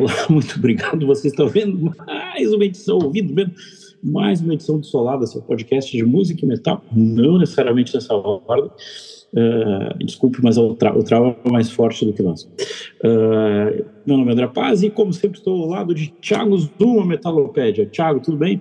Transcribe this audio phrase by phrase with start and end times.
[0.00, 1.06] olá, muito obrigado.
[1.06, 3.52] Vocês estão vendo mais uma edição, ouvindo vendo
[4.02, 8.70] mais uma edição do Solada, seu podcast de música e metal, não necessariamente nessa ordem.
[9.32, 12.42] Uh, desculpe, mas tra o trauma é mais forte do que nós.
[13.04, 17.06] Uh, meu nome é André Paz e, como sempre, estou ao lado de Thiago Zuma,
[17.06, 17.86] Metalopédia.
[17.86, 18.60] Thiago, tudo bem?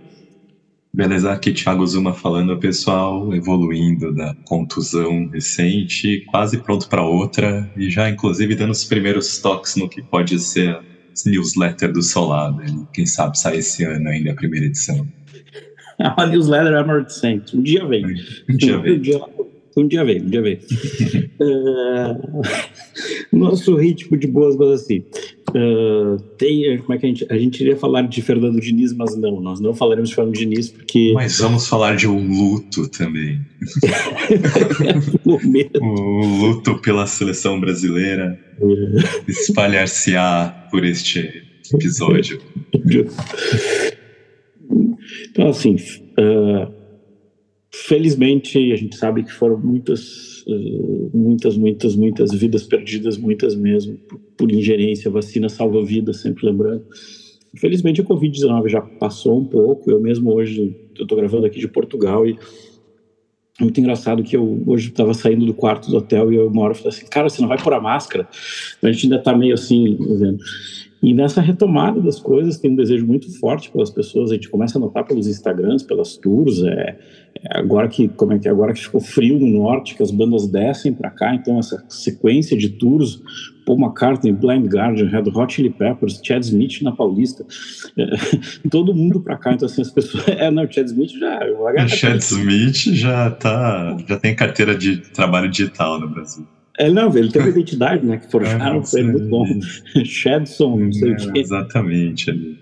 [0.93, 7.89] Beleza, aqui Thiago Zuma falando, pessoal, evoluindo da contusão recente, quase pronto para outra, e
[7.89, 10.79] já inclusive dando os primeiros toques no que pode ser
[11.25, 12.87] newsletter do Solado.
[12.93, 15.07] Quem sabe sai esse ano ainda a primeira edição.
[15.99, 17.57] a newsletter é amortecente.
[17.57, 18.05] Um dia vem.
[18.49, 18.97] Um dia vem.
[18.97, 19.21] Um dia,
[19.77, 20.59] um dia vem, um dia vem.
[21.39, 22.41] uh,
[23.31, 25.03] nosso ritmo de boas coisas assim.
[25.49, 29.15] Uh, tem, como é que a gente, a gente iria falar de Fernando Diniz, mas
[29.17, 31.11] não, nós não falaremos de Fernando Diniz porque...
[31.13, 33.39] Mas vamos falar de um luto também.
[35.25, 39.31] o luto pela seleção brasileira é.
[39.31, 41.43] espalhar-se-á por este
[41.73, 42.41] episódio.
[45.31, 46.78] Então, assim, uh,
[47.85, 53.97] felizmente a gente sabe que foram muitas, uh, muitas, muitas, muitas vidas perdidas, muitas mesmo,
[54.37, 55.11] por, ingerência.
[55.11, 56.85] Vacina salva vidas, sempre lembrando.
[57.53, 59.89] Infelizmente a Covid-19 já passou um pouco.
[59.89, 62.37] Eu mesmo hoje, eu estou gravando aqui de Portugal e
[63.59, 66.61] é muito engraçado que eu hoje estava saindo do quarto do hotel e eu uma
[66.61, 68.27] hora falei assim, cara, você não vai pôr a máscara?
[68.81, 70.37] A gente ainda está meio assim, dizendo.
[71.01, 74.31] E nessa retomada das coisas tem um desejo muito forte pelas pessoas.
[74.31, 76.61] A gente começa a notar pelos Instagrams, pelas tours.
[76.63, 76.97] É,
[77.41, 80.47] é agora que como é que agora que ficou frio no norte, que as bandas
[80.47, 83.21] descem para cá, então essa sequência de tours,
[83.65, 87.45] Paul McCartney, Blind Guardian, Red Hot Chili Peppers, Chad Smith na Paulista,
[87.97, 88.09] é,
[88.69, 89.53] todo mundo para cá.
[89.53, 91.39] Então assim as pessoas, é não, Chad Smith já.
[91.57, 96.45] O Chad Smith já tá, já tem carteira de trabalho digital no Brasil.
[96.79, 98.17] É, não, ele teve identidade, né?
[98.17, 99.45] Que forjaram foi muito bom.
[100.03, 101.39] Shadson, não sei o quê.
[101.39, 102.57] Exatamente.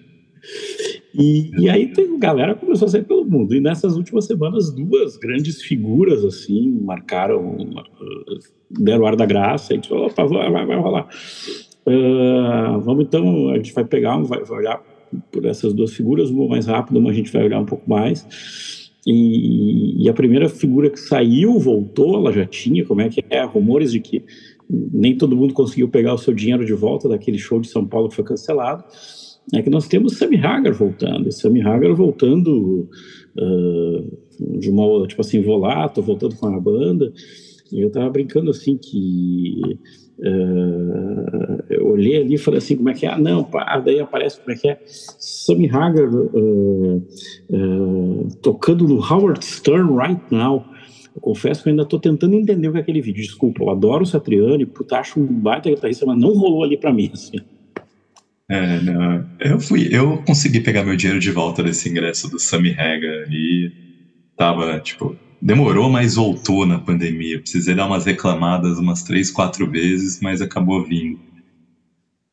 [1.14, 3.54] E, e aí tem galera começou a sair pelo mundo.
[3.54, 7.58] E nessas últimas semanas, duas grandes figuras, assim, marcaram,
[8.72, 9.72] deram ar da graça.
[9.72, 11.08] E a gente falou, opa, vai, vai, vai rolar.
[11.86, 14.84] Uh, vamos então, a gente vai pegar, vai, vai olhar
[15.32, 18.77] por essas duas figuras, uma mais rápido, uma a gente vai olhar um pouco mais.
[19.10, 23.42] E, e, a primeira figura que saiu, voltou, ela já tinha, como é que é?
[23.46, 24.22] Rumores de que
[24.70, 28.10] nem todo mundo conseguiu pegar o seu dinheiro de volta daquele show de São Paulo
[28.10, 28.84] que foi cancelado.
[29.54, 31.32] É que nós temos Sammy Hagar voltando.
[31.32, 32.90] Sammy Hagar voltando
[33.38, 35.42] uh, de uma, tipo assim,
[35.96, 37.14] tô voltando com a banda.
[37.72, 39.62] E eu tava brincando assim que
[40.20, 43.10] Uh, eu olhei ali e falei assim, como é que é?
[43.10, 47.08] Ah, não, pá, daí aparece como é que é Sammy Hagar uh,
[47.50, 50.66] uh, tocando no Howard Stern Right Now.
[51.16, 53.24] Eu confesso que eu ainda estou tentando entender o que é aquele vídeo.
[53.24, 56.94] Desculpa, eu adoro o Satriani, puta, acho um baita guitarrista, mas não rolou ali para
[56.94, 57.38] mim, assim.
[58.50, 58.80] É,
[59.52, 63.72] eu fui, eu consegui pegar meu dinheiro de volta desse ingresso do Sammy Hagar e
[64.38, 67.40] tava, tipo, demorou, mas voltou na pandemia.
[67.40, 71.20] Precisei dar umas reclamadas umas três, quatro vezes, mas acabou vindo.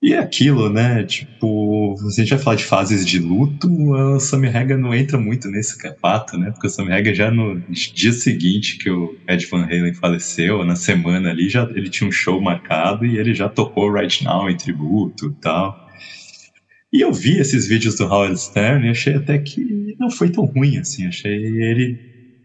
[0.02, 1.02] E é aquilo, né?
[1.04, 5.48] Tipo, a gente vai falar de fases de luto, o Sammy Hagar não entra muito
[5.48, 6.50] nesse capato, né?
[6.50, 7.58] Porque o Sammy Hagar já no
[7.94, 12.12] dia seguinte que o Ed Van Halen faleceu, na semana ali, já ele tinha um
[12.12, 15.74] show marcado e ele já tocou Right Now em tributo e tal.
[16.92, 20.44] E eu vi esses vídeos do Howard Stern e achei até que não foi tão
[20.44, 21.06] ruim assim.
[21.06, 21.98] Achei ele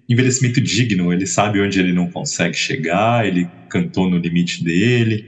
[0.09, 5.23] envelhecimento digno, ele sabe onde ele não consegue chegar, ele cantou no limite dele.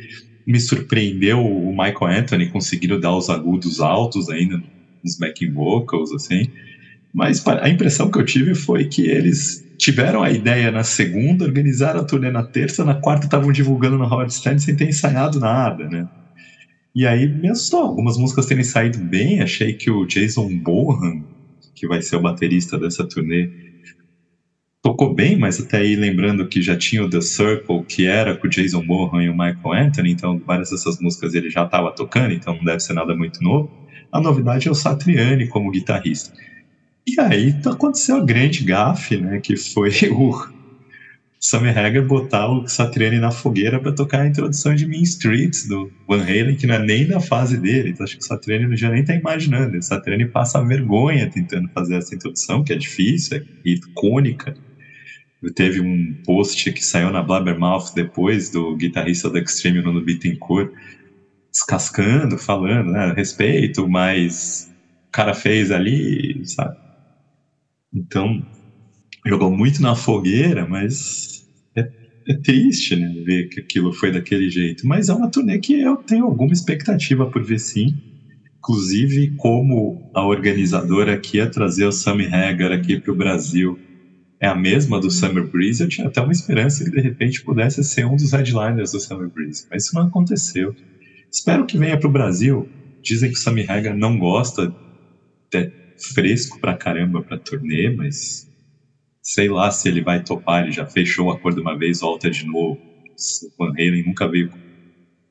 [0.46, 4.60] Me surpreendeu o Michael Anthony conseguindo dar os agudos altos ainda
[5.04, 6.52] nos backing vocals, assim.
[7.14, 12.02] Mas a impressão que eu tive foi que eles tiveram a ideia na segunda, organizaram
[12.02, 15.88] a turnê na terça, na quarta estavam divulgando no Howard Stern sem ter ensaiado nada,
[15.90, 16.08] né?
[16.94, 17.82] E aí me assustou.
[17.82, 19.42] Algumas músicas terem saído bem.
[19.42, 21.24] Achei que o Jason Bohan,
[21.76, 23.50] que vai ser o baterista dessa turnê,
[24.82, 28.48] tocou bem, mas até aí lembrando que já tinha o The Circle, que era com
[28.48, 32.34] o Jason Bohan e o Michael Anthony, então várias dessas músicas ele já estava tocando,
[32.34, 33.72] então não deve ser nada muito novo.
[34.12, 36.32] A novidade é o Satriani como guitarrista.
[37.08, 40.32] E aí aconteceu a grande gafe, né, que foi o
[41.40, 45.92] Sammy Hagar botar o Satriani na fogueira para tocar a introdução de Mean Streets do
[46.08, 48.90] Van Halen, que não é nem da fase dele, então acho que o Satriani já
[48.90, 49.78] nem tá imaginando.
[49.78, 54.56] O Satriani passa vergonha tentando fazer essa introdução, que é difícil, é icônica
[55.50, 60.72] Teve um post que saiu na Blabbermouth depois do guitarrista do Extreme, no Bittencourt,
[61.52, 64.72] descascando, falando, né, respeito, mas
[65.08, 66.78] o cara fez ali, sabe?
[67.92, 68.46] Então,
[69.26, 71.90] jogou muito na fogueira, mas é,
[72.28, 74.88] é, triste, né, ver que aquilo foi daquele jeito.
[74.88, 77.96] Mas é uma turnê que eu tenho alguma expectativa por ver sim.
[78.60, 83.78] inclusive como a organizadora que ia trazer o Sammy Hagar aqui para o Brasil
[84.42, 87.84] é a mesma do Summer Breeze, eu tinha até uma esperança que de repente pudesse
[87.84, 90.76] ser um dos headliners do Summer Breeze, mas isso não aconteceu.
[91.32, 92.68] Espero que venha para o Brasil.
[93.04, 94.76] Dizem que o Sammy Hagar não gosta,
[95.54, 95.72] é
[96.16, 98.50] fresco pra caramba pra turnê, mas
[99.22, 100.64] sei lá se ele vai topar.
[100.64, 102.80] Ele já fechou o acordo uma vez, volta de novo.
[103.60, 104.50] O Van Halen nunca veio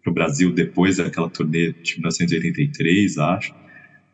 [0.04, 3.52] pro Brasil depois daquela turnê de 1983, acho.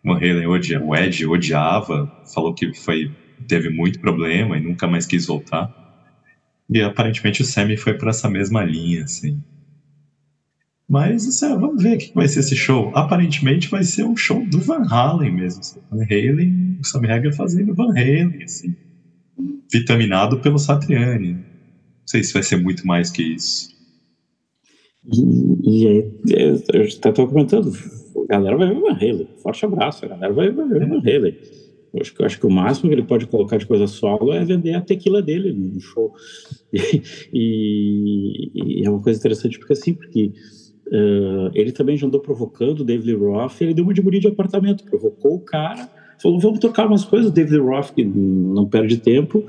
[0.02, 3.10] Van Halen odia, o Ed odiava, falou que foi
[3.47, 5.85] teve muito problema e nunca mais quis voltar.
[6.69, 9.41] E aparentemente o Sammy foi para essa mesma linha, assim.
[10.88, 12.93] Mas é, vamos ver o que vai ser esse show.
[12.94, 15.61] Aparentemente vai ser um show do Van Halen mesmo.
[15.61, 15.81] Assim.
[15.91, 18.75] Van Halen, o Sammy Hagar fazendo Van Halen, assim.
[19.71, 21.33] Vitaminado pelo Satriani.
[21.33, 21.43] Não
[22.06, 23.75] sei se vai ser muito mais que isso.
[25.12, 26.11] E, e aí,
[26.73, 27.73] eu estava comentando,
[28.25, 29.29] a galera vai ver Van Halen.
[29.43, 31.37] Forte abraço, a galera vai ver Van Halen.
[32.00, 34.75] Acho, eu acho que o máximo que ele pode colocar de coisa solo é vender
[34.75, 36.12] a tequila dele no show.
[37.33, 40.33] E, e, e é uma coisa interessante porque assim, porque
[40.88, 44.85] uh, ele também já andou provocando o David Roth, ele deu uma de de apartamento,
[44.85, 45.88] provocou o cara,
[46.21, 49.44] falou, vamos trocar umas coisas, o David Roth, que não perde tempo,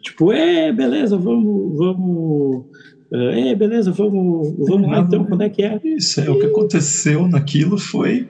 [0.00, 2.64] tipo, é, beleza, vamos, vamos...
[3.12, 5.78] É, beleza, vamos, vamos lá então, quando é que é?
[5.84, 8.26] Isso, é, o que aconteceu naquilo foi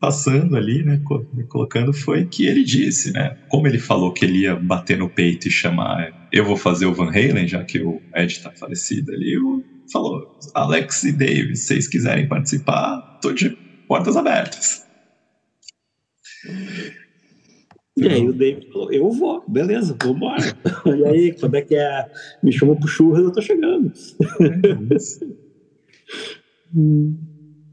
[0.00, 1.00] passando ali, né,
[1.46, 5.46] colocando, foi que ele disse, né, como ele falou que ele ia bater no peito
[5.46, 9.34] e chamar, eu vou fazer o Van Halen, já que o Ed está falecido ali,
[9.34, 9.62] eu,
[9.92, 13.50] falou, Alex e Dave, se vocês quiserem participar, tô de
[13.86, 14.86] portas abertas.
[17.96, 20.56] E aí o Dave falou, eu vou, beleza, vambora.
[20.86, 22.10] e aí, quando é que é?
[22.42, 23.92] Me chamou pro churras, eu tô chegando.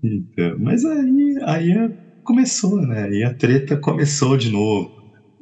[0.04, 3.10] então, mas aí, aí é começou, né?
[3.10, 4.92] E a treta começou de novo.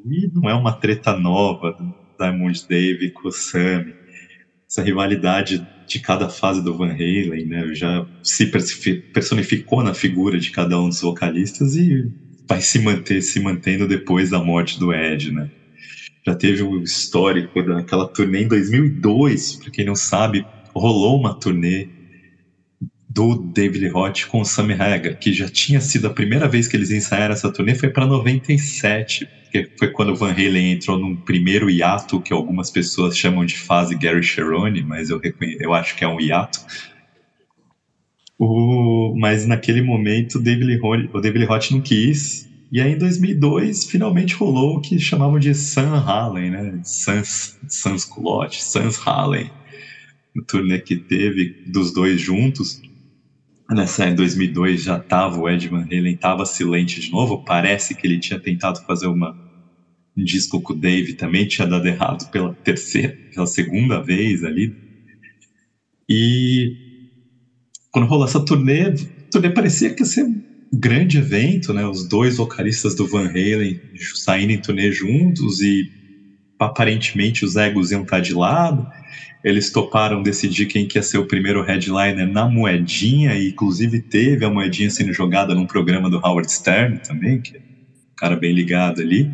[0.06, 3.96] E não é uma treta nova do Diamond Dave com o Sammy.
[4.70, 7.74] Essa rivalidade de cada fase do Van Halen, né?
[7.74, 8.52] Já se
[9.12, 12.08] personificou na figura de cada um dos vocalistas e
[12.48, 15.50] vai se manter se mantendo depois da morte do Ed, né?
[16.24, 20.46] Já teve o um histórico daquela turnê em 2002, para quem não sabe,
[20.76, 21.90] rolou uma turnê
[23.16, 26.76] do David Roth com o Sammy Hagar, que já tinha sido a primeira vez que
[26.76, 31.16] eles ensaiaram essa turnê, foi para 97, que foi quando o Van Halen entrou num
[31.16, 35.22] primeiro hiato, que algumas pessoas chamam de fase Gary Cherone, mas eu,
[35.62, 36.60] eu acho que é um hiato.
[38.38, 43.86] O, mas naquele momento David, Roth, o David Roth não quis, e aí em 2002
[43.86, 46.80] finalmente rolou o que chamavam de Sun Halen, né?
[46.84, 49.50] Sans, Sans Culotte, Sans Halen.
[50.36, 52.82] O turnê que teve dos dois juntos,
[53.70, 57.44] Nessa em 2002 já estava o Ed Van Halen estava silente de novo.
[57.44, 59.36] Parece que ele tinha tentado fazer uma
[60.18, 64.74] um disco com o Dave também tinha dado errado pela terceira, pela segunda vez ali.
[66.10, 66.78] E
[67.92, 68.94] quando rolou essa turnê,
[69.32, 70.42] turnê parecia que ia ser um
[70.74, 71.86] grande evento, né?
[71.86, 73.82] Os dois vocalistas do Van Halen
[74.16, 75.92] saindo em turnê juntos e
[76.60, 78.88] aparentemente os egos iam estar de lado
[79.46, 84.50] eles toparam decidir quem quer ser o primeiro headliner na moedinha, e inclusive teve a
[84.50, 89.02] moedinha sendo jogada num programa do Howard Stern também, que é um cara bem ligado
[89.02, 89.32] ali.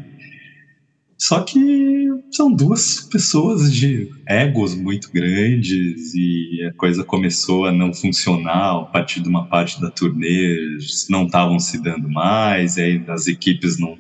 [1.18, 7.94] Só que são duas pessoas de egos muito grandes e a coisa começou a não
[7.94, 10.78] funcionar a partir de uma parte da turnê,
[11.10, 13.98] não estavam se dando mais, e aí as equipes não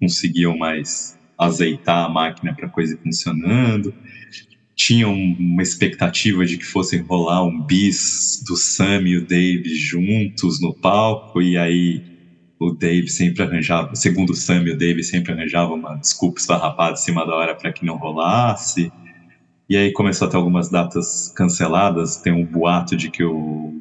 [0.00, 3.94] conseguiam mais azeitar a máquina para a coisa funcionando
[4.74, 10.60] tinham uma expectativa de que fosse rolar um bis do Sam e o Dave juntos
[10.60, 12.02] no palco, e aí
[12.58, 16.96] o Dave sempre arranjava, segundo o Sam o Dave sempre arranjava uma desculpa esfarrapada em
[16.96, 18.90] cima da hora para que não rolasse.
[19.68, 23.80] E aí começou a ter algumas datas canceladas, tem um boato de que o,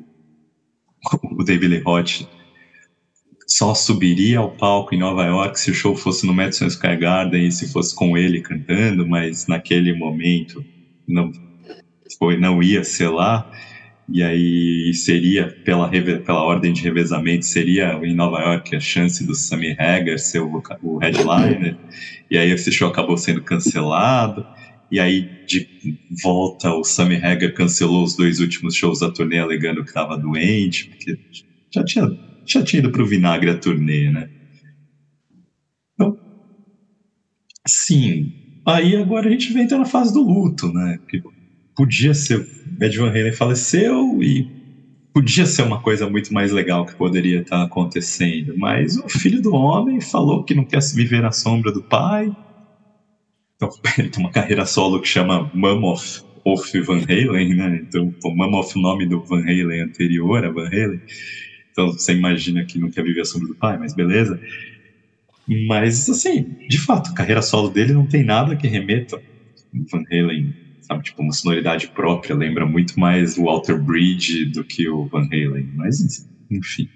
[1.24, 2.28] o David Lee Roth
[3.52, 7.48] só subiria ao palco em Nova York se o show fosse no Madison Square Garden
[7.48, 10.64] e se fosse com ele cantando, mas naquele momento
[11.06, 11.34] não
[12.18, 13.52] foi não ia ser lá.
[14.08, 19.36] E aí seria pela pela ordem de revezamento seria em Nova York a chance do
[19.36, 21.78] Sammy Hagar ser o, o headliner.
[22.30, 24.48] E aí esse show acabou sendo cancelado.
[24.90, 25.68] E aí de
[26.24, 30.86] volta o Sammy Hagar cancelou os dois últimos shows da turnê alegando que estava doente
[30.86, 31.20] porque
[31.70, 34.30] já tinha já tinha ido para o vinagre a turnê né
[35.94, 36.18] então
[37.68, 38.34] sim
[38.66, 41.00] Aí agora a gente vem na fase do luto, né?
[41.10, 41.22] Que
[41.76, 42.48] podia ser.
[42.80, 44.48] Ed Van Halen faleceu e
[45.14, 49.54] podia ser uma coisa muito mais legal que poderia estar acontecendo, mas o filho do
[49.54, 52.32] homem falou que não quer se viver na sombra do pai.
[53.56, 57.80] Então, ele tem uma carreira solo que chama Mammoth of Van Halen, né?
[57.84, 61.02] Então, o Mammoth, nome do Van Halen anterior a Van Halen.
[61.72, 64.40] Então, você imagina que não quer viver a sombra do pai, mas beleza.
[65.68, 69.22] Mas, assim, de fato, a carreira solo dele não tem nada que remeta
[69.74, 70.54] Van Halen
[70.92, 71.04] sabe?
[71.04, 75.70] Tipo, uma sonoridade própria, lembra muito mais o Walter Bridge do que o Van Halen,
[75.74, 76.90] mas enfim.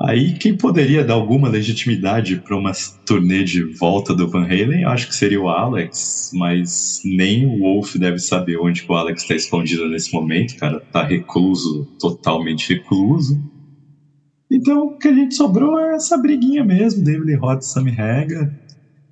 [0.00, 2.70] Aí quem poderia dar alguma legitimidade para uma
[3.04, 7.58] turnê de volta do Van Halen, eu acho que seria o Alex, mas nem o
[7.58, 13.42] Wolf deve saber onde o Alex está escondido nesse momento, cara, tá recluso, totalmente recluso.
[14.50, 18.50] Então o que a gente sobrou é essa briguinha mesmo, David Roth e Sammy Hagar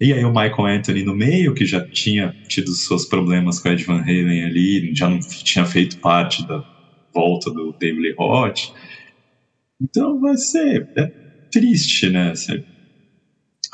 [0.00, 3.82] e aí o Michael Anthony no meio, que já tinha tido seus problemas com Ed
[3.84, 6.62] Van Halen ali, já não tinha feito parte da
[7.14, 8.72] volta do David Roth.
[9.80, 11.10] Então vai ser é
[11.50, 12.34] triste, né?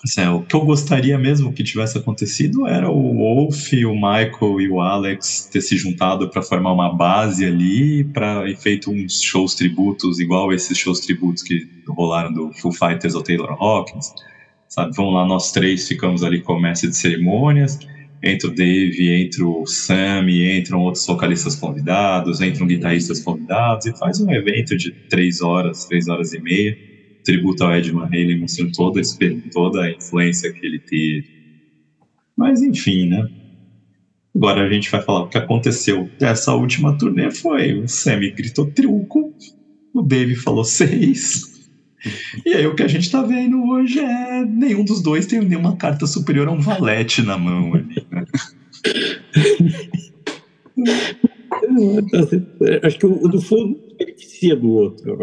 [0.05, 4.69] Assim, o que eu gostaria mesmo que tivesse acontecido era o Wolf, o Michael e
[4.69, 10.19] o Alex ter se juntado para formar uma base ali, para feito uns shows tributos
[10.19, 14.13] igual esses shows tributos que rolaram do Foo Fighters ou Taylor Hawkins
[14.73, 14.93] sabe?
[14.97, 17.79] Vamos lá, nós três ficamos ali com de cerimônias,
[18.23, 24.19] entra o Dave, entra o Sammy, entram outros vocalistas convidados, entram guitarristas convidados e faz
[24.21, 26.75] um evento de três horas, três horas e meia,
[27.25, 29.05] tributo ao Ed Van Halen, mostrando toda a,
[29.53, 31.25] toda a influência que ele teve.
[32.37, 33.29] Mas enfim, né?
[34.35, 38.71] Agora a gente vai falar o que aconteceu dessa última turnê foi o Sammy gritou
[38.71, 39.35] truco,
[39.93, 41.53] o Dave falou seis,
[42.45, 45.77] e aí o que a gente tá vendo hoje é nenhum dos dois tem nenhuma
[45.77, 48.25] carta superior a um valete na mão ali, né?
[52.83, 55.17] Acho que o, do fundo beneficia do outro.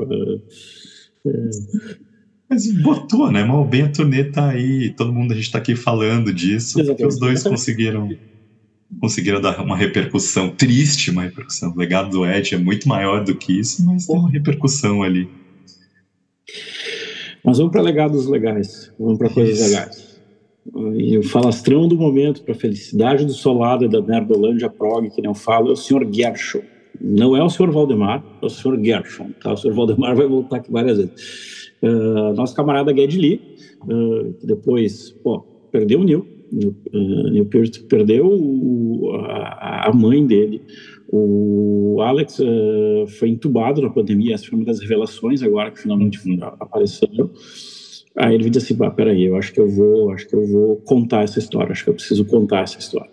[2.50, 3.44] Mas botou, né?
[3.44, 6.88] Mal bem a turnê tá aí, todo mundo a gente tá aqui falando disso, Exatamente.
[6.88, 8.10] porque os dois conseguiram
[9.00, 11.72] conseguiram dar uma repercussão triste, uma repercussão.
[11.72, 15.30] O legado do Ed é muito maior do que isso, mas tem uma repercussão ali.
[17.44, 20.10] Mas vamos para legados legais, vamos para coisas legais.
[20.98, 25.34] E o falastrão do momento para a felicidade do solado da Nerdolândia Prog, que não
[25.34, 26.62] falo, é o senhor Gershon.
[27.02, 29.30] Não é o senhor Valdemar, é o senhor Gershon.
[29.42, 29.54] Tá?
[29.54, 31.70] O senhor Valdemar vai voltar aqui várias vezes.
[31.82, 33.42] Uh, nosso camarada Ged Lee,
[33.84, 35.40] uh, que depois pô,
[35.72, 36.76] perdeu o Neil, Neil,
[37.32, 38.28] Neil Peart perdeu
[39.24, 40.62] a, mãe dele,
[41.12, 42.38] o Alex
[43.20, 46.20] foi entubado na pandemia, essa foi uma das revelações agora que finalmente
[46.60, 47.32] apareceu.
[48.20, 51.24] Aí ele disse assim, peraí, eu acho que eu vou, acho que eu vou contar
[51.24, 53.10] essa história, acho que eu preciso contar essa história.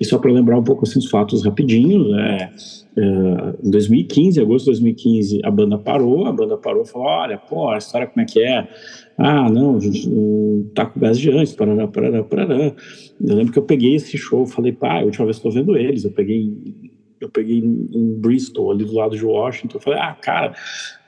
[0.00, 2.50] E só para lembrar um pouco assim os fatos rapidinho, né?
[2.98, 7.38] Uh, em 2015, agosto de 2015, a banda parou, a banda parou e falou, olha,
[7.38, 8.66] pô, a história como é que é?
[9.16, 10.10] Ah, não, a gente
[10.74, 12.72] tá com gás de antes, parará, parará, parará.
[13.20, 15.76] Eu lembro que eu peguei esse show, falei, pá, a última vez que estou vendo
[15.76, 16.52] eles, eu peguei
[17.20, 19.78] eu peguei em, Bristol, ali do lado de Washington.
[19.78, 20.54] Eu falei, ah, cara,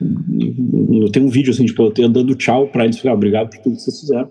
[0.01, 2.99] eu tenho um vídeo assim, tipo, eu dando tchau para eles.
[2.99, 4.29] Falei, ah, obrigado por tudo que vocês fizeram.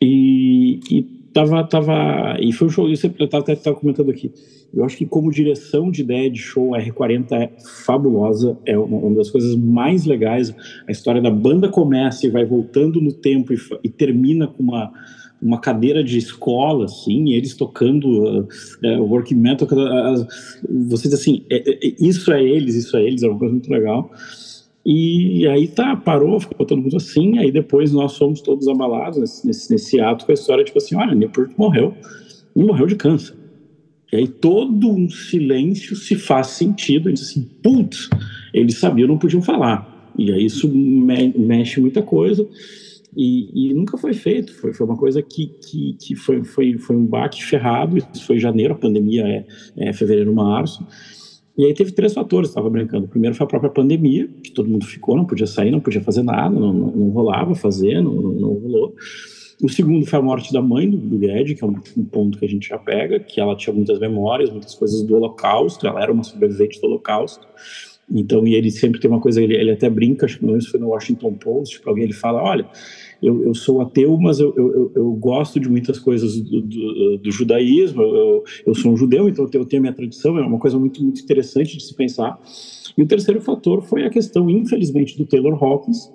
[0.00, 2.36] E, e tava, tava.
[2.40, 4.32] E foi um show, eu sempre eu até estava comentando aqui.
[4.72, 7.50] Eu acho que, como direção de ideia de show, a R40 é
[7.84, 10.54] fabulosa, é uma, uma das coisas mais legais.
[10.86, 14.92] A história da banda começa e vai voltando no tempo e, e termina com uma
[15.42, 18.48] uma cadeira de escola, assim, eles tocando uh,
[18.84, 20.26] uh, working metal, uh,
[20.88, 24.10] vocês assim, é, é, isso é eles, isso é eles, é uma coisa muito legal.
[24.84, 29.70] E aí tá, parou, ficou todo mundo assim, aí depois nós fomos todos abalados nesse,
[29.70, 31.94] nesse ato com a história, tipo assim, olha, Newport morreu,
[32.56, 33.34] e morreu de câncer.
[34.12, 38.08] E aí todo um silêncio se faz sentido, e diz assim, putz,
[38.54, 40.10] eles sabiam, não podiam falar.
[40.18, 42.48] E aí isso me mexe muita coisa,
[43.16, 46.96] e, e, nunca foi feito, foi, foi uma coisa que, que, que foi, foi, foi
[46.96, 49.46] um baque ferrado, isso foi janeiro, a pandemia é,
[49.76, 50.86] é fevereiro, março,
[51.60, 53.04] e aí teve três fatores, estava brincando.
[53.04, 56.00] O primeiro foi a própria pandemia, que todo mundo ficou, não podia sair, não podia
[56.00, 58.94] fazer nada, não, não, não rolava fazer, não, não rolou.
[59.62, 62.38] O segundo foi a morte da mãe do, do Guedes, que é um, um, ponto
[62.38, 66.02] que a gente já pega, que ela tinha muitas memórias, muitas coisas do Holocausto, ela
[66.02, 67.46] era uma sobrevivente do Holocausto.
[68.10, 70.80] Então, e ele sempre tem uma coisa, ele, ele até brinca, acho que não foi
[70.80, 72.66] no Washington Post, para alguém ele fala, olha,
[73.22, 77.30] eu, eu sou ateu, mas eu, eu, eu, gosto de muitas coisas do, do, do
[77.30, 80.78] judaísmo, eu, eu, sou um judeu, então eu tenho a minha tradição, é uma coisa
[80.78, 82.40] muito, muito interessante de se pensar.
[82.96, 86.10] E o terceiro fator foi a questão, infelizmente, do Taylor Hawkins.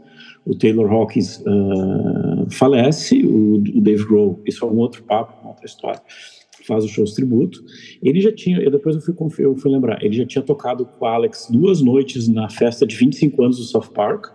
[0.45, 5.49] O Taylor Hawkins uh, falece, o, o Dave Grohl, isso é um outro papo, uma
[5.49, 6.01] outra história,
[6.65, 7.63] faz os shows tributo.
[8.01, 11.05] Ele já tinha, eu depois eu fui, eu fui lembrar, ele já tinha tocado com
[11.05, 14.27] o Alex duas noites na festa de 25 anos do South Park,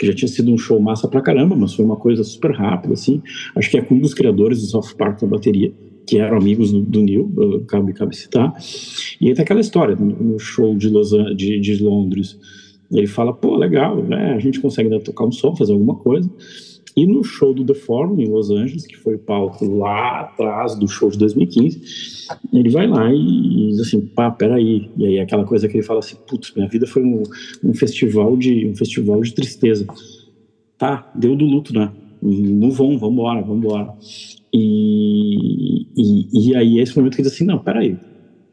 [0.00, 2.94] que já tinha sido um show massa pra caramba, mas foi uma coisa super rápida,
[2.94, 3.20] assim.
[3.54, 5.70] Acho que é com um dos criadores do South Park na bateria,
[6.06, 7.30] que eram amigos do, do Neil,
[7.68, 8.50] cabe, cabe citar.
[9.20, 12.38] E aí tem aquela história, no show de, Los, de, de Londres,
[12.90, 16.30] ele fala, pô, legal, né, a gente consegue tocar um som, fazer alguma coisa.
[16.96, 20.74] E no show do The Forum, em Los Angeles, que foi o palco lá atrás
[20.74, 21.80] do show de 2015,
[22.52, 24.90] ele vai lá e, diz assim, pá, peraí.
[24.96, 27.22] E aí aquela coisa que ele fala assim, putz, minha vida foi um,
[27.64, 29.86] um, festival de um festival de tristeza.
[30.76, 31.92] Tá, deu do luto, né?
[32.22, 33.92] Não vão, vambora, vambora.
[34.52, 37.96] E, e, e aí é esse momento que ele diz assim, não, peraí.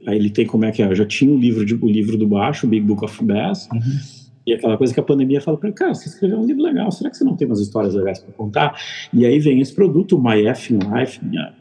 [0.06, 2.18] Aí ele tem como é que é, eu já tinha o livro, de, o livro
[2.18, 5.68] do baixo, Big Book of Bass, uhum e aquela coisa que a pandemia fala para
[5.68, 8.20] ele, cara, você escreveu um livro legal, será que você não tem umas histórias legais
[8.20, 8.82] para contar?
[9.14, 11.54] E aí vem esse produto, o My F Life, minha,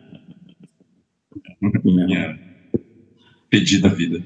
[1.60, 2.38] minha, minha
[3.50, 4.22] pedida vida.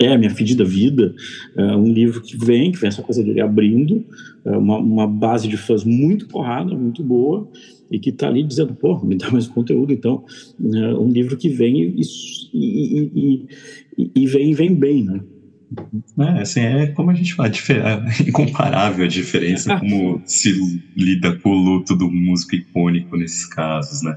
[0.00, 1.14] É, minha fedida vida,
[1.54, 4.02] é um livro que vem, que vem essa coisa dele abrindo,
[4.46, 7.46] é uma, uma base de fãs muito porrada, muito boa,
[7.90, 10.24] e que está ali dizendo, pô, me dá mais conteúdo, então,
[10.58, 12.00] é um livro que vem e,
[12.54, 13.46] e,
[13.98, 15.20] e, e vem, vem bem, né?
[16.18, 20.52] É, assim, é como a gente fala, é incomparável a diferença como se
[20.96, 24.16] lida com o luto do músico icônico nesses casos, né?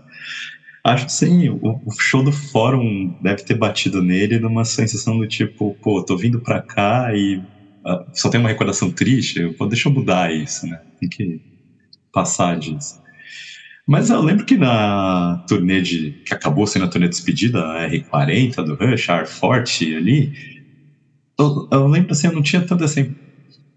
[0.84, 5.28] Acho que sim, o, o, show do fórum deve ter batido nele numa sensação do
[5.28, 7.38] tipo, pô, tô vindo pra cá e
[7.86, 10.80] uh, só tem uma recordação triste, pô, deixa eu mudar isso, né?
[11.00, 11.40] Tem que
[12.12, 13.00] passar disso.
[13.86, 16.12] Mas eu lembro que na turnê de.
[16.26, 20.34] que acabou sendo a turnê de despedida, a R40 do Rush, a R40 ali,
[21.72, 23.06] eu, lembro assim, eu não tinha tanta essa,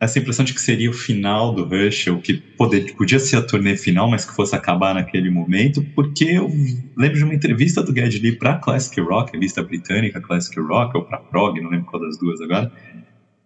[0.01, 3.47] essa impressão de que seria o final do Rush, ou que poder, podia ser a
[3.47, 6.49] turnê final, mas que fosse acabar naquele momento, porque eu
[6.97, 11.05] lembro de uma entrevista do Geddy Lee para Classic Rock, revista britânica Classic Rock, ou
[11.05, 12.71] para Prog, não lembro qual das duas agora,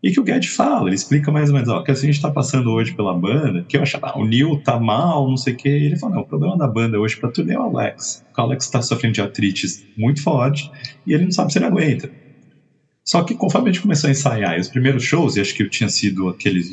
[0.03, 2.17] e que o Geddy fala, ele explica mais ou menos, ó, que assim a gente
[2.17, 5.55] está passando hoje pela banda, que eu achava, ah, o Neil tá mal, não sei
[5.55, 8.23] o quê, ele fala, não, o problema da banda hoje para turnê é o Alex,
[8.37, 9.67] o Alex está sofrendo de artrite
[9.97, 10.71] muito forte,
[11.07, 12.11] e ele não sabe se ele aguenta.
[13.11, 15.89] Só que conforme a gente começou a ensaiar, os primeiros shows, e acho que tinha
[15.89, 16.67] sido aqueles,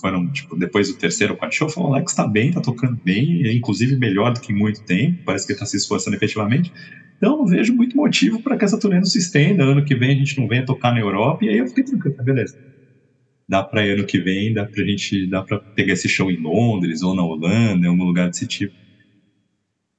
[0.00, 3.44] foram tipo, depois do terceiro ou quarto show, falou, Alex tá bem, tá tocando bem,
[3.46, 6.72] é inclusive melhor do que muito tempo, parece que ele tá se esforçando efetivamente.
[7.18, 10.12] Então não vejo muito motivo para que essa turnê não se estenda, ano que vem
[10.12, 12.56] a gente não venha tocar na Europa, e aí eu fiquei tranquilo, tá beleza.
[13.46, 17.02] Dá para ano que vem, dá pra gente, dá para pegar esse show em Londres
[17.02, 18.74] ou na Holanda, em algum lugar desse tipo.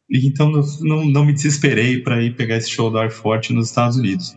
[0.09, 3.67] E então não, não me desesperei para ir pegar esse show do Ar Forte nos
[3.67, 4.35] Estados Unidos.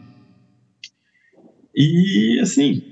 [1.79, 2.83] E, assim,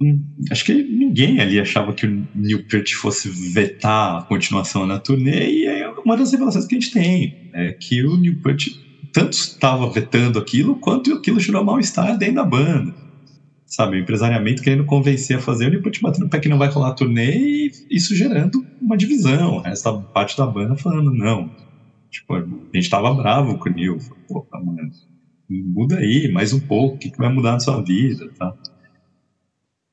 [0.00, 5.50] hum, acho que ninguém ali achava que o Newport fosse vetar a continuação na turnê,
[5.50, 8.66] e é uma das revelações que a gente tem, é que o Newport
[9.12, 12.94] tanto estava vetando aquilo, quanto aquilo gerou mal-estar dentro da banda.
[13.66, 16.68] Sabe, o empresariamento querendo convencer a fazer, o Newport batendo o pé que não vai
[16.68, 21.12] rolar a turnê, e isso gerando uma divisão, o resto da parte da banda falando,
[21.12, 21.54] não.
[22.10, 22.40] Tipo, a
[22.74, 23.98] gente estava bravo com o Neil,
[24.28, 24.90] pô, mano,
[25.52, 28.54] muda aí, mais um pouco, o que, que vai mudar na sua vida, tá?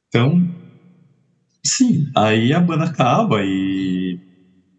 [0.07, 0.47] Então,
[1.63, 4.19] sim, aí a banda acaba e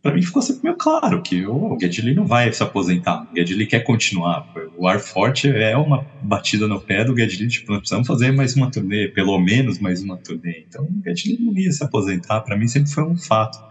[0.03, 3.67] para mim ficou sempre meio claro que o Geddy não vai se aposentar, o Geddy
[3.67, 4.53] quer continuar.
[4.77, 8.57] O Ar Forte é uma batida no pé do Geddy tipo, nós precisamos fazer mais
[8.57, 10.65] uma turnê, pelo menos mais uma turnê.
[10.67, 13.70] Então o Geddy não ia se aposentar, para mim sempre foi um fato.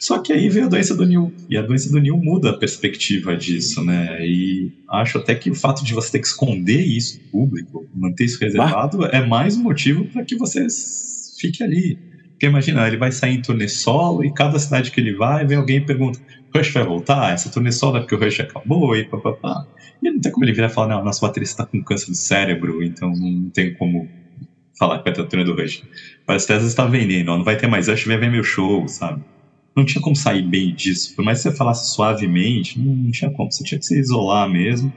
[0.00, 1.30] Só que aí veio a doença do Neil.
[1.48, 4.26] E a doença do Neil muda a perspectiva disso, né?
[4.26, 8.40] E acho até que o fato de você ter que esconder isso público, manter isso
[8.40, 10.66] reservado, é mais um motivo para que você
[11.38, 11.98] fique ali.
[12.30, 15.58] Porque imagina, ele vai sair em turnê solo e cada cidade que ele vai, vem
[15.58, 16.18] alguém e pergunta:
[16.56, 17.34] Rush vai voltar?
[17.34, 19.66] Essa turnê solo é porque o Rush acabou e papapá.
[20.02, 22.16] E não tem como ele virar e falar: Não, nosso baterista está com câncer do
[22.16, 24.08] cérebro, então não tem como
[24.78, 25.82] falar que vai ter a turnê do Rush.
[26.24, 28.42] Parece que às vezes está vendendo, ó, não vai ter mais Rush, vai ver meu
[28.42, 29.22] show, sabe?
[29.76, 31.14] Não tinha como sair bem disso.
[31.14, 33.50] Por mais que você falasse suavemente, não, não tinha como.
[33.50, 34.94] Você tinha que se isolar mesmo.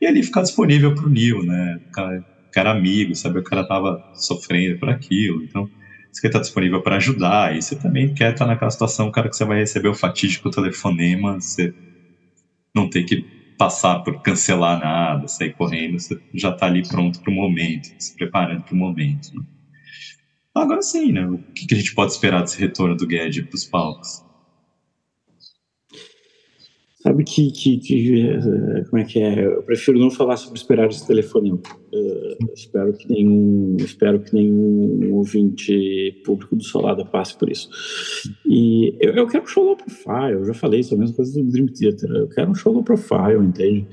[0.00, 1.78] E ali ficar disponível para o Neil, né?
[1.88, 3.38] O cara, cara amigo, sabe?
[3.40, 5.42] O cara tava sofrendo por aquilo.
[5.44, 5.70] Então,
[6.12, 7.56] você quer estar disponível para ajudar.
[7.56, 11.34] E você também quer estar naquela situação, cara, que você vai receber o fatídico telefonema,
[11.40, 11.74] você
[12.74, 17.30] não tem que passar por cancelar nada, sair correndo, você já está ali pronto para
[17.30, 19.28] o momento, se preparando para o momento.
[19.34, 19.42] Né?
[20.54, 21.26] Agora sim, né?
[21.26, 24.24] O que, a gente pode esperar desse retorno do Guedes para os palcos?
[27.02, 29.46] Sabe que, que, que, eh, Como é que é?
[29.46, 31.60] Eu prefiro não falar sobre esperar esse telefonema.
[31.92, 37.68] Uh, espero que nenhum, espero que nenhum ouvinte público do Solada passe por isso.
[38.46, 41.42] E eu, eu quero um show low profile, eu já falei isso, a mesma coisa
[41.42, 42.08] do Dream Theater.
[42.10, 43.88] Eu quero um show low profile, entende?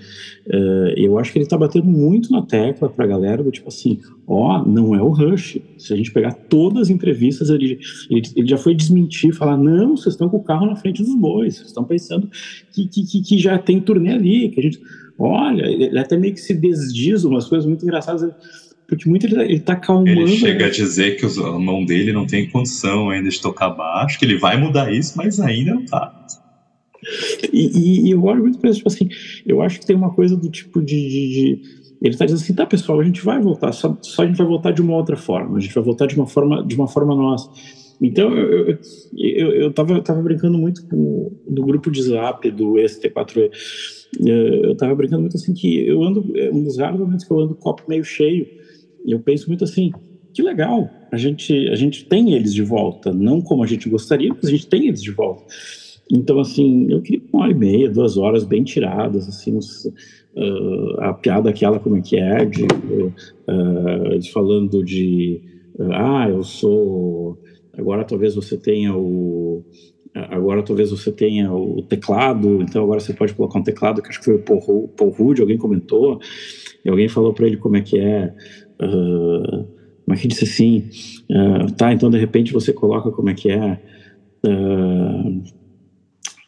[0.46, 3.70] Uh, eu acho que ele está batendo muito na tecla para a galera do tipo
[3.70, 5.60] assim, ó, oh, não é o Rush.
[5.80, 7.80] Se a gente pegar todas as entrevistas, ele,
[8.12, 11.16] ele, ele já foi desmentir, falar, não, vocês estão com o carro na frente dos
[11.16, 12.30] bois, vocês estão pensando
[12.72, 14.80] que, que, que já tem turnê ali, que a gente
[15.18, 18.32] Olha, ele até meio que se desdiz umas coisas muito engraçadas,
[18.88, 20.10] porque muito ele, ele tá calmando.
[20.10, 20.66] Ele chega né?
[20.66, 24.38] a dizer que a mão dele não tem condição ainda de tocar baixo, que ele
[24.38, 26.26] vai mudar isso, mas ainda não tá.
[27.52, 29.10] E, e, e eu olho muito pra isso, tipo assim,
[29.46, 31.62] eu acho que tem uma coisa do tipo de, de, de
[32.02, 34.48] ele está dizendo assim, tá pessoal, a gente vai voltar, só, só, a gente vai
[34.48, 37.16] voltar de uma outra forma, a gente vai voltar de uma forma, de uma forma
[37.16, 37.50] nossa.
[38.00, 38.80] Então eu, eu,
[39.18, 43.50] eu, eu tava, eu tava brincando muito com do grupo de Zap do ST4E
[44.26, 47.40] eu estava brincando muito assim que eu ando, é um dos raros momentos que eu
[47.40, 48.48] ando copo meio cheio,
[49.06, 49.92] eu penso muito assim,
[50.34, 54.30] que legal, a gente, a gente tem eles de volta, não como a gente gostaria,
[54.34, 55.46] mas a gente tem eles de volta.
[56.12, 61.02] Então, assim, eu queria uma hora e meia, duas horas bem tiradas, assim, os, uh,
[61.02, 65.42] a piada aquela como é que é, de, uh, de falando de,
[65.78, 67.38] uh, ah, eu sou,
[67.74, 69.66] agora talvez você tenha o
[70.13, 74.20] Agora talvez você tenha o teclado, então agora você pode colocar um teclado, que acho
[74.20, 76.20] que foi o Paul, Paul Rudd, alguém comentou,
[76.84, 78.34] e alguém falou para ele como é que é.
[78.82, 80.89] Uh, como é que disse assim?
[81.30, 83.82] Uh, tá, então de repente você coloca como é que é.
[84.46, 85.43] Uh,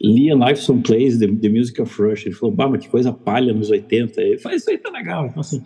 [0.02, 2.26] Liam Lifeson Plays the, the Music of Rush.
[2.26, 4.22] Ele falou, bah, mas que coisa palha nos 80.
[4.22, 5.26] Ele falou, isso aí tá legal.
[5.26, 5.62] Então, assim,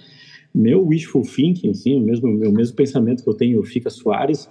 [0.53, 4.49] meu wishful thinking, assim, o mesmo, meu mesmo pensamento que eu tenho, Fica Soares,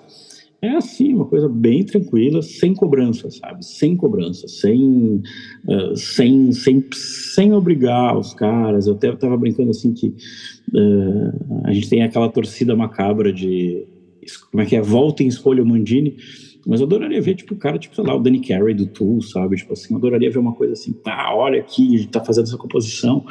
[0.63, 3.65] é assim, uma coisa bem tranquila, sem cobrança, sabe?
[3.67, 5.21] Sem cobrança, sem,
[5.67, 8.87] uh, sem, sem, sem obrigar os caras.
[8.87, 10.15] Eu até estava brincando assim que
[10.73, 13.85] uh, a gente tem aquela torcida macabra de
[14.53, 14.81] como é que é?
[14.81, 16.17] Volta em escolha o Mandini.
[16.65, 19.21] Mas eu adoraria ver, tipo, o cara, tipo, sei lá, o Danny Carey do Tool,
[19.21, 19.57] sabe?
[19.57, 22.45] Tipo assim, eu adoraria ver uma coisa assim, tá, olha aqui, a gente tá fazendo
[22.45, 23.27] essa composição.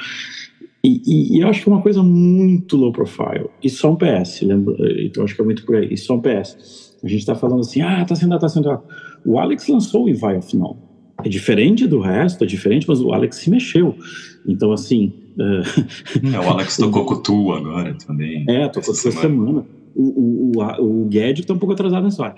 [0.83, 3.49] E, e, e, eu acho que é uma coisa muito low profile.
[3.63, 4.75] E só um PS, lembra?
[5.01, 5.93] Então acho que é muito por aí.
[5.93, 8.79] E só um PS a gente está falando assim, ah, tá sendo, tá sendo.
[9.25, 10.77] O Alex lançou o Ivy of Now.
[11.23, 13.95] É diferente do resto, é diferente, mas o Alex se mexeu.
[14.47, 15.13] Então, assim.
[15.37, 16.35] Uh...
[16.35, 18.45] É, o Alex tocou com tu agora também.
[18.49, 19.21] É, tocou essa semana.
[19.21, 19.65] semana.
[19.95, 22.35] O, o, o, o Guedes está um pouco atrasado nessa hora.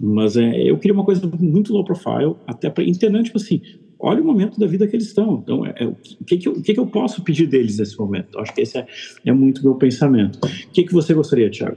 [0.00, 3.60] Mas é, eu queria uma coisa muito low profile, até para entender, tipo assim,
[3.98, 5.40] olha o momento da vida que eles estão.
[5.42, 5.96] Então, é, é, o,
[6.26, 8.38] que, que, eu, o que, que eu posso pedir deles nesse momento?
[8.38, 8.86] Acho que esse é,
[9.24, 10.38] é muito meu pensamento.
[10.42, 11.76] O que, que você gostaria, Thiago?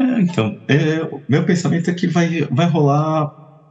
[0.00, 3.30] É, então, é, meu pensamento é que vai, vai rolar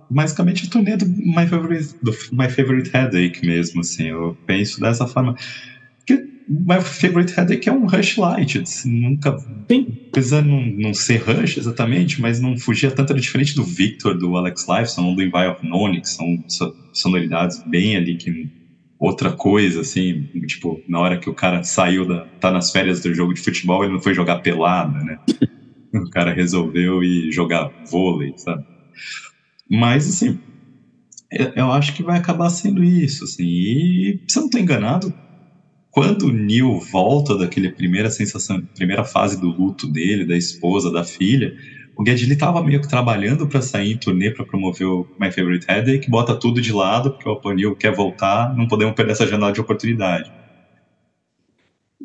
[0.10, 5.08] basicamente a turnê do My Favorite, do My Favorite Headache mesmo, assim, eu penso dessa
[5.08, 5.36] forma.
[6.06, 6.16] Que
[6.48, 9.36] My Favorite Headache é um Rush Light, nunca...
[9.72, 9.98] Sim.
[10.12, 14.18] Apesar de não, não ser Rush exatamente, mas não fugia tanto, era diferente do Victor,
[14.18, 16.26] do Alex Lifeson, do Envy of None, que são
[16.94, 18.32] sonoridades bem ali que
[19.00, 22.28] outra coisa, assim, tipo, na hora que o cara saiu da.
[22.40, 25.18] tá nas férias do jogo de futebol, ele não foi jogar pelada, né?
[26.08, 28.64] o cara resolveu ir jogar vôlei, sabe?
[29.70, 30.40] Mas, assim,
[31.56, 33.44] eu acho que vai acabar sendo isso, assim.
[33.46, 35.14] E, se eu não estou enganado,
[35.92, 41.04] quando o Neil volta daquele primeira sensação, primeira fase do luto dele, da esposa, da
[41.06, 41.54] filha,
[41.98, 45.66] o Geddy estava meio que trabalhando para sair em turnê para promover o My Favorite
[45.70, 49.54] Headache, bota tudo de lado, porque o Neil quer voltar, não podemos perder essa janela
[49.54, 50.30] de oportunidade.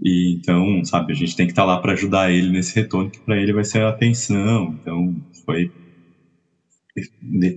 [0.02, 3.10] E então, sabe, a gente tem que estar tá lá para ajudar ele nesse retorno,
[3.10, 4.76] que para ele vai ser a atenção.
[4.80, 5.72] Então, foi.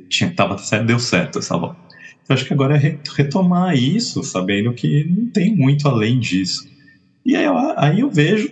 [0.09, 1.79] Tinha, tava certo, deu certo essa volta.
[2.21, 6.67] Então, acho que agora é retomar isso, sabendo que não tem muito além disso.
[7.25, 7.45] E aí,
[7.77, 8.49] aí eu vejo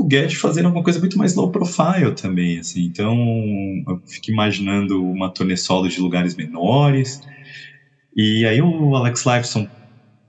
[0.00, 2.84] o Guedes fazendo alguma coisa muito mais low profile também, assim.
[2.84, 3.14] Então,
[3.88, 7.20] eu fico imaginando uma turnê solo de lugares menores.
[8.16, 9.66] E aí o Alex Lifeson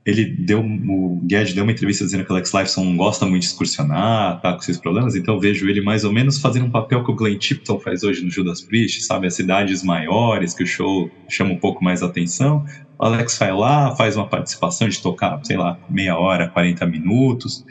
[0.06, 3.44] ele deu, o Guedes deu uma entrevista dizendo que o Alex Lifeson não gosta muito
[3.44, 6.72] de excursionar, tá com esses problemas, então eu vejo ele mais ou menos fazendo um
[6.72, 10.64] papel que o Glenn Tipton faz hoje no Judas Priest, sabe, as cidades maiores, que
[10.64, 12.64] o show chama um pouco mais atenção,
[13.00, 17.64] o Alex vai lá, faz uma participação de tocar, sei lá, meia hora, 40 minutos,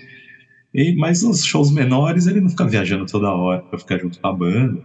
[0.74, 4.28] e, mas os shows menores ele não fica viajando toda hora para ficar junto com
[4.28, 4.82] a banda.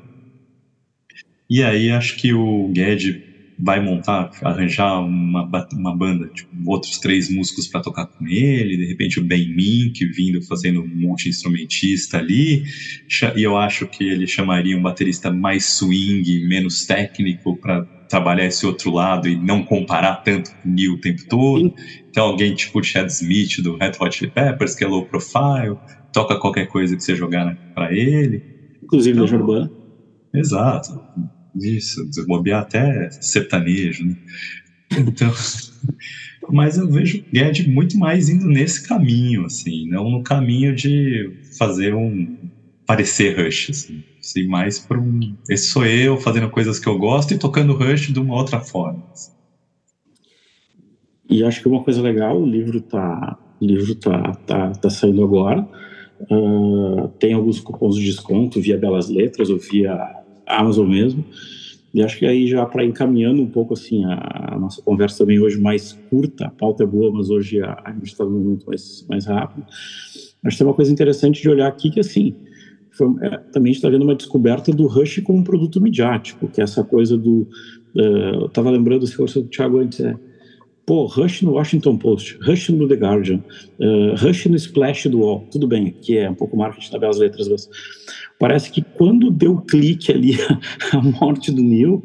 [1.49, 3.21] E aí acho que o Guedes
[3.59, 8.85] vai montar, arranjar uma, uma banda, tipo, outros três músicos para tocar com ele, de
[8.85, 12.63] repente o Ben Mink vindo fazendo um multi-instrumentista ali,
[13.35, 18.65] e eu acho que ele chamaria um baterista mais swing, menos técnico para trabalhar esse
[18.65, 21.73] outro lado e não comparar tanto com o Neil o tempo todo.
[22.09, 25.75] Então alguém tipo Chad Smith do Red Hot Chili Peppers, que é low profile,
[26.11, 28.43] toca qualquer coisa que você jogar para ele.
[28.81, 29.69] Inclusive então, Urbana.
[30.33, 31.03] Exato.
[31.61, 34.15] Isso, desbobear até sertanejo, né?
[34.91, 35.31] Então,
[36.49, 41.93] mas eu vejo Guedes muito mais indo nesse caminho, assim, não no caminho de fazer
[41.93, 42.37] um
[42.85, 47.33] parecer Rush, assim, assim mais para um, esse sou eu fazendo coisas que eu gosto
[47.33, 49.03] e tocando Rush de uma outra forma.
[49.11, 49.31] Assim.
[51.29, 55.23] E acho que uma coisa legal, o livro tá, o livro tá, tá, tá saindo
[55.23, 55.67] agora.
[56.31, 60.16] Uh, tem alguns cupons de desconto via Belas Letras ou via
[60.47, 61.23] Amazon mesmo.
[61.93, 65.59] E acho que aí já para encaminhando um pouco assim a, nossa conversa também hoje
[65.59, 69.25] mais curta, a pauta é boa, mas hoje a, gente está num momento mais, mais
[69.25, 69.65] rápido.
[70.43, 72.35] Acho que tem uma coisa interessante de olhar aqui que assim,
[72.91, 76.63] foi, é, também está vendo uma descoberta do Rush como um produto midiático, que é
[76.63, 77.47] essa coisa do.
[77.95, 80.15] Uh, eu estava lembrando esse curso do Thiago antes, é,
[80.87, 83.43] pô, Rush no Washington Post, Rush no The Guardian,
[83.79, 87.17] uh, Rush no Splash do Wall, tudo bem, que é um pouco marketing das belas
[87.17, 87.69] letras, mas
[88.39, 90.35] parece que quando deu clique ali
[90.93, 92.01] a morte do Neil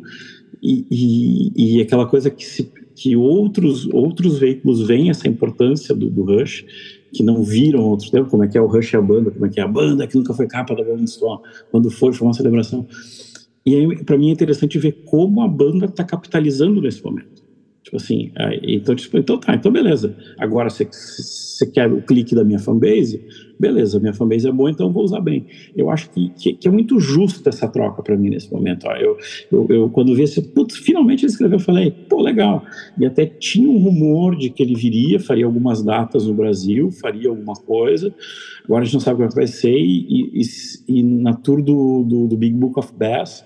[0.61, 6.11] e, e, e aquela coisa que, se, que outros, outros veículos veem essa importância do,
[6.11, 6.65] do Rush,
[7.13, 9.47] que não viram outros tempos, como é que é o Rush e a banda, como
[9.47, 11.41] é que é a banda que nunca foi capa da Rolling Stone,
[11.71, 12.85] quando foi, foi uma celebração.
[13.65, 17.43] E para mim é interessante ver como a banda está capitalizando nesse momento.
[17.93, 20.17] Tipo assim, aí, então, tipo, então tá, então beleza.
[20.39, 23.23] Agora você quer o clique da minha fanbase?
[23.61, 25.45] Beleza, minha fanbase é boa, então vou usar bem.
[25.77, 28.87] Eu acho que, que, que é muito justo essa troca para mim nesse momento.
[28.87, 28.93] Ó.
[28.97, 29.19] Eu,
[29.53, 32.65] eu, eu, quando vi esse, putz, finalmente ele escreveu, eu falei, pô, legal.
[32.99, 37.29] E até tinha um rumor de que ele viria, faria algumas datas no Brasil, faria
[37.29, 38.13] alguma coisa.
[38.65, 39.77] Agora a gente não sabe como é vai ser.
[39.77, 40.43] E, e,
[40.89, 43.45] e na tour do, do, do Big Book of Bass,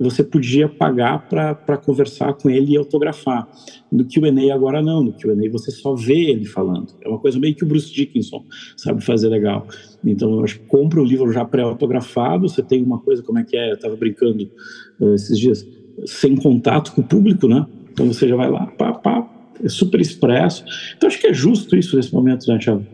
[0.00, 3.48] você podia pagar para conversar com ele e autografar.
[3.90, 6.94] No Q&A agora não, no Q&A você só vê ele falando.
[7.02, 8.44] É uma coisa meio que o Bruce Dickinson
[8.76, 9.66] sabe fazer legal.
[10.04, 13.44] Então eu acho que compra o livro já pré-autografado, você tem uma coisa, como é
[13.44, 14.48] que é, eu estava brincando
[15.00, 15.66] uh, esses dias,
[16.06, 17.66] sem contato com o público, né?
[17.92, 19.28] Então você já vai lá, pá, pá,
[19.62, 20.64] é super expresso.
[20.96, 22.86] Então acho que é justo isso nesse momento, né, Thiago?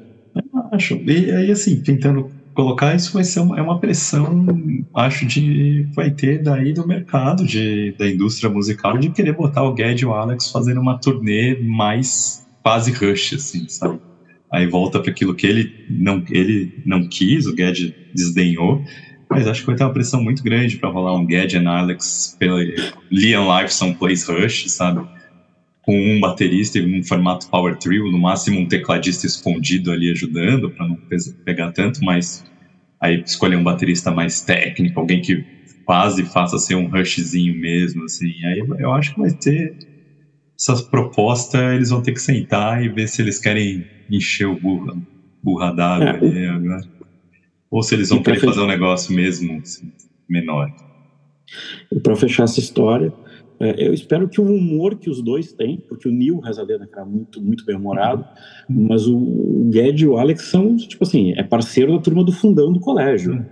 [0.73, 0.95] Acho.
[0.97, 4.47] E aí, assim, tentando colocar isso vai ser uma, é uma pressão,
[4.95, 9.75] acho, de vai ter daí do mercado, de, da indústria musical, de querer botar o
[9.75, 14.01] Gad e o Alex fazendo uma turnê mais quase rush, assim, sabe?
[14.51, 17.77] Aí volta para aquilo que ele não, ele não quis, o Gad
[18.14, 18.83] desdenhou,
[19.29, 22.37] mas acho que vai ter uma pressão muito grande para rolar um Gad e Alex
[22.38, 22.61] pela
[23.11, 25.05] Liam Lifeson Plays Rush, sabe?
[25.85, 30.70] Com um baterista e um formato power trio, no máximo um tecladista escondido ali ajudando
[30.70, 30.99] para não
[31.44, 32.42] pegar tanto, mas
[33.01, 35.44] aí escolher um baterista mais técnico, alguém que
[35.85, 38.33] quase faça ser um rushzinho mesmo, assim.
[38.44, 39.77] Aí eu acho que vai ter
[40.59, 44.97] essas propostas, eles vão ter que sentar e ver se eles querem encher o burra,
[45.42, 46.81] burra d'água é, ali agora.
[47.70, 49.92] Ou se eles vão querer fazer um negócio mesmo assim,
[50.29, 50.73] menor.
[51.92, 53.12] E para fechar essa história,
[53.79, 57.40] eu espero que o humor que os dois têm, porque o Neil Rezadena era muito,
[57.40, 58.24] muito bem humorado,
[58.68, 62.33] mas o, o Gued e o Alex são, tipo assim, é parceiro da turma do
[62.33, 63.44] fundão do colégio.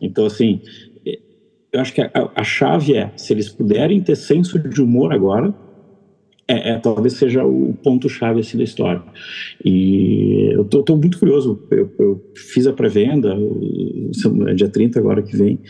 [0.00, 0.60] Então, assim,
[1.06, 1.18] é,
[1.72, 5.54] eu acho que a, a chave é, se eles puderem ter senso de humor agora,
[6.50, 9.00] é, é, talvez seja o ponto-chave assim, da história.
[9.64, 11.62] E eu estou muito curioso.
[11.70, 13.36] Eu, eu fiz a pré-venda,
[14.56, 15.60] dia 30 agora que vem.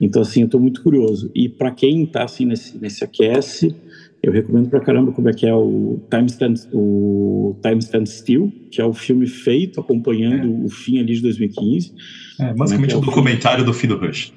[0.00, 1.30] Então, assim, eu estou muito curioso.
[1.34, 3.74] E para quem está assim, nesse, nesse aquece,
[4.22, 8.52] eu recomendo pra caramba como é que é o Time Stand, o Time Stand Still,
[8.70, 10.66] que é o filme feito acompanhando é.
[10.66, 11.92] o fim ali de 2015.
[12.40, 14.32] É, basicamente é é um documentário do fim do Rush.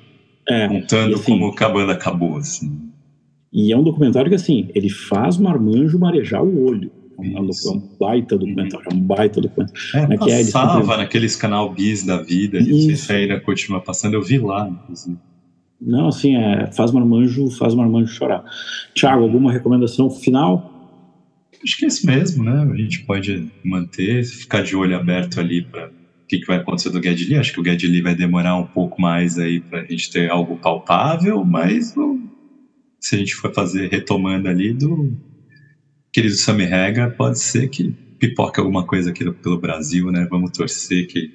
[0.47, 2.71] É, contando assim, como a banda acabou, assim.
[3.53, 6.91] E é um documentário que, assim, ele faz marmanjo marejar o olho.
[7.19, 9.79] É um, é um baita documentário, é um baita documentário.
[9.95, 14.15] É, é passava é, naqueles canal bis da vida, não sei se ainda continua passando,
[14.15, 15.17] eu vi lá, inclusive.
[15.81, 18.43] Não, assim, é, faz marmanjo, faz marmanjo chorar.
[18.93, 20.71] Tiago, alguma recomendação final?
[21.63, 22.69] Acho que é isso mesmo, né?
[22.71, 26.91] A gente pode manter, ficar de olho aberto ali para o que, que vai acontecer
[26.91, 27.35] do Gedli.
[27.35, 30.57] Acho que o Gedli vai demorar um pouco mais aí para a gente ter algo
[30.57, 31.95] palpável, mas
[32.99, 35.11] se a gente for fazer retomando ali do
[36.13, 40.27] querido Sammy Rega, pode ser que pipoque alguma coisa aqui pelo Brasil, né?
[40.29, 41.31] Vamos torcer que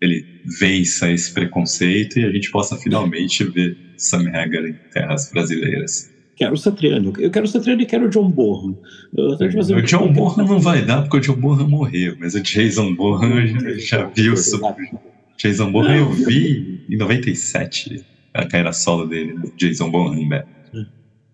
[0.00, 0.26] ele
[0.58, 6.12] vença esse preconceito e a gente possa finalmente ver Sam Hagar em terras brasileiras.
[6.36, 7.12] Quero o Satriani.
[7.18, 8.74] Eu quero o Satriani e quero o John Bohan.
[9.16, 13.46] o John Bohan não vai dar porque o John Bohan morreu, mas o Jason Bohan
[13.46, 14.90] já, já viu sobre.
[15.36, 19.42] Jason Bohan eu vi em 97, a carreira solo dele, né?
[19.56, 20.44] Jason Bohan, né?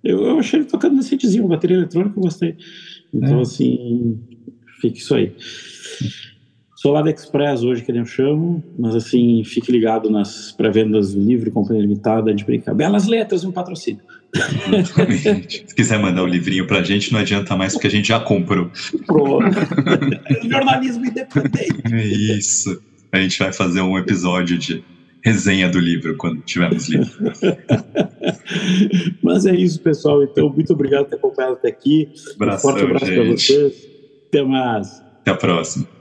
[0.03, 2.57] Eu, eu achei ele tocando decentezinho, bateria eletrônica eu gostei.
[3.13, 3.43] Então, é.
[3.43, 4.19] assim,
[4.81, 5.33] fica isso aí.
[6.83, 11.51] Da Express hoje, que nem eu chamo, mas assim, fique ligado nas pré-vendas do livro,
[11.51, 12.75] Companhia Limitada, de brincar.
[12.75, 14.01] Belas letras, um patrocínio.
[15.67, 18.71] Se quiser mandar o livrinho pra gente, não adianta mais, porque a gente já comprou.
[19.07, 19.45] Pronto.
[20.49, 21.83] Jornalismo independente.
[21.93, 22.83] É isso.
[23.13, 24.83] A gente vai fazer um episódio de
[25.23, 27.33] resenha do livro quando tivermos livro.
[29.23, 30.23] Mas é isso, pessoal.
[30.23, 32.09] Então, muito obrigado por ter acompanhado até aqui.
[32.37, 33.89] Abração, um forte abraço para vocês.
[34.29, 35.03] Até mais.
[35.21, 36.00] Até a próxima.